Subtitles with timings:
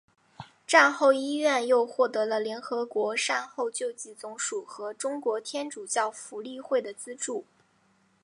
[0.65, 7.45] 战后医院又获得了联合国善后救济总署和中国天主教福利会的资助。